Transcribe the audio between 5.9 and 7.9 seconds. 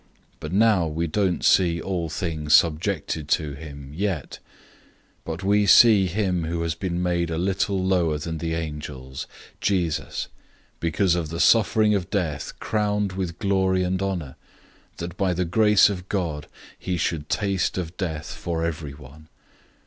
him who has been made a little